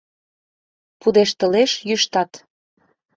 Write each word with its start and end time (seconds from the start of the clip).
Пудештылеш 0.99 1.71
йӱштат... 1.87 2.31